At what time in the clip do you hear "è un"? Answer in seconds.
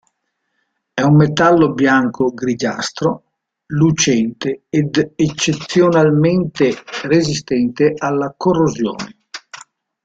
0.95-1.15